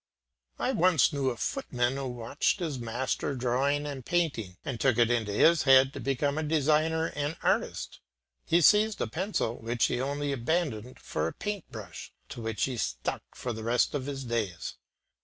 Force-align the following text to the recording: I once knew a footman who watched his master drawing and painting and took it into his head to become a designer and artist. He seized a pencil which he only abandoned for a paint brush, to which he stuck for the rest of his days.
I 0.57 0.71
once 0.71 1.13
knew 1.13 1.29
a 1.29 1.37
footman 1.37 1.95
who 1.95 2.07
watched 2.07 2.59
his 2.59 2.79
master 2.79 3.35
drawing 3.35 3.85
and 3.85 4.03
painting 4.03 4.57
and 4.65 4.79
took 4.79 4.97
it 4.97 5.11
into 5.11 5.31
his 5.31 5.61
head 5.61 5.93
to 5.93 5.99
become 5.99 6.39
a 6.39 6.41
designer 6.41 7.13
and 7.15 7.37
artist. 7.43 7.99
He 8.43 8.61
seized 8.61 8.99
a 8.99 9.05
pencil 9.05 9.59
which 9.59 9.85
he 9.85 10.01
only 10.01 10.31
abandoned 10.31 10.97
for 10.99 11.27
a 11.27 11.33
paint 11.33 11.71
brush, 11.71 12.11
to 12.29 12.41
which 12.41 12.63
he 12.63 12.77
stuck 12.77 13.21
for 13.35 13.53
the 13.53 13.63
rest 13.63 13.93
of 13.93 14.07
his 14.07 14.23
days. 14.23 14.73